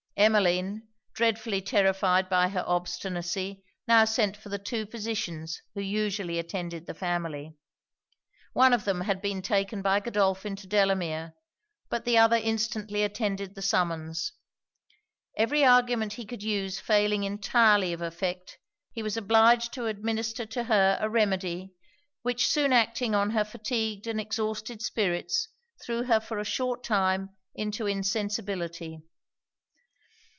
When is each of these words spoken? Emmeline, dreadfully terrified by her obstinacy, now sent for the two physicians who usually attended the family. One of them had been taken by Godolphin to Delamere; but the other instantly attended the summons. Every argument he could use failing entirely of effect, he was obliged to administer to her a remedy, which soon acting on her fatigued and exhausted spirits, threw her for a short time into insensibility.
Emmeline, 0.17 0.87
dreadfully 1.13 1.63
terrified 1.63 2.29
by 2.29 2.47
her 2.47 2.63
obstinacy, 2.67 3.63
now 3.87 4.05
sent 4.05 4.37
for 4.37 4.49
the 4.49 4.59
two 4.59 4.85
physicians 4.85 5.63
who 5.73 5.81
usually 5.81 6.37
attended 6.37 6.85
the 6.85 6.93
family. 6.93 7.55
One 8.53 8.71
of 8.71 8.85
them 8.85 9.01
had 9.01 9.19
been 9.19 9.41
taken 9.41 9.81
by 9.81 9.99
Godolphin 9.99 10.55
to 10.57 10.67
Delamere; 10.67 11.33
but 11.89 12.05
the 12.05 12.19
other 12.19 12.35
instantly 12.35 13.01
attended 13.01 13.55
the 13.55 13.63
summons. 13.63 14.33
Every 15.37 15.65
argument 15.65 16.13
he 16.13 16.25
could 16.27 16.43
use 16.43 16.79
failing 16.79 17.23
entirely 17.23 17.91
of 17.91 18.03
effect, 18.03 18.59
he 18.91 19.01
was 19.01 19.17
obliged 19.17 19.73
to 19.73 19.87
administer 19.87 20.45
to 20.45 20.65
her 20.65 20.99
a 21.01 21.09
remedy, 21.09 21.73
which 22.21 22.47
soon 22.47 22.71
acting 22.71 23.15
on 23.15 23.31
her 23.31 23.43
fatigued 23.43 24.05
and 24.05 24.21
exhausted 24.21 24.83
spirits, 24.83 25.47
threw 25.83 26.03
her 26.03 26.19
for 26.19 26.37
a 26.37 26.43
short 26.45 26.83
time 26.83 27.31
into 27.55 27.87
insensibility. 27.87 29.01